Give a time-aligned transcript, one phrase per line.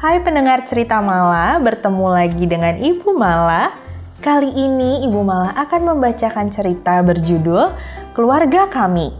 [0.00, 3.76] Hai pendengar cerita Mala, bertemu lagi dengan Ibu Mala.
[4.24, 7.68] Kali ini Ibu Mala akan membacakan cerita berjudul
[8.16, 9.12] Keluarga Kami.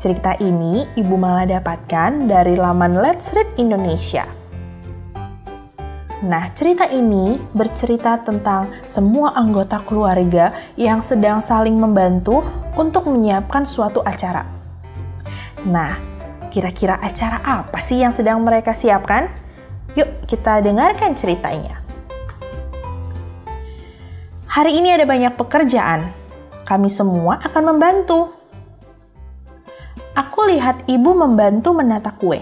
[0.00, 4.24] Cerita ini Ibu Mala dapatkan dari laman Let's Read Indonesia.
[6.24, 12.40] Nah, cerita ini bercerita tentang semua anggota keluarga yang sedang saling membantu
[12.80, 14.48] untuk menyiapkan suatu acara.
[15.68, 16.00] Nah,
[16.48, 19.51] kira-kira acara apa sih yang sedang mereka siapkan?
[19.92, 21.84] Yuk, kita dengarkan ceritanya.
[24.48, 26.12] Hari ini ada banyak pekerjaan.
[26.64, 28.32] Kami semua akan membantu.
[30.16, 32.40] Aku lihat ibu membantu menata kue.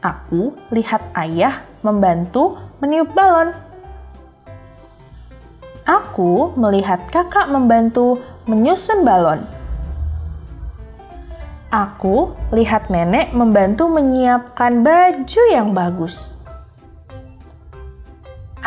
[0.00, 3.52] Aku lihat ayah membantu meniup balon.
[5.84, 9.55] Aku melihat kakak membantu menyusun balon.
[11.70, 16.36] Aku lihat nenek membantu menyiapkan baju yang bagus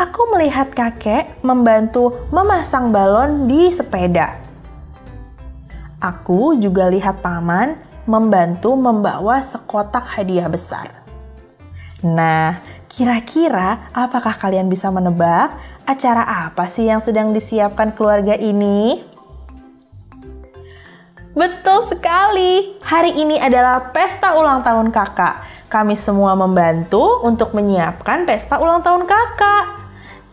[0.00, 4.40] aku melihat kakek membantu memasang balon di sepeda.
[6.00, 7.76] Aku juga lihat paman
[8.08, 11.04] membantu membawa sekotak hadiah besar.
[12.00, 15.52] Nah, kira-kira apakah kalian bisa menebak
[15.84, 19.04] acara apa sih yang sedang disiapkan keluarga ini?
[21.30, 25.62] Betul sekali, hari ini adalah pesta ulang tahun kakak.
[25.70, 29.64] Kami semua membantu untuk menyiapkan pesta ulang tahun kakak.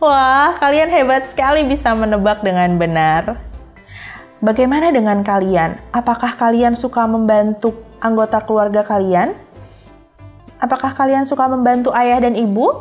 [0.02, 3.38] Wah, kalian hebat sekali bisa menebak dengan benar.
[4.42, 5.78] Bagaimana dengan kalian?
[5.94, 9.38] Apakah kalian suka membantu anggota keluarga kalian?
[10.58, 12.74] Apakah kalian suka membantu ayah dan ibu?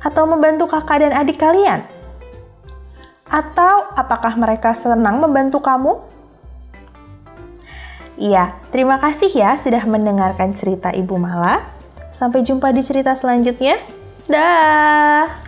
[0.00, 1.84] Atau membantu kakak dan adik kalian?
[3.28, 6.16] Atau apakah mereka senang membantu kamu?
[8.18, 11.70] Iya, terima kasih ya sudah mendengarkan cerita Ibu Mala.
[12.10, 13.78] Sampai jumpa di cerita selanjutnya.
[14.26, 15.47] Dah.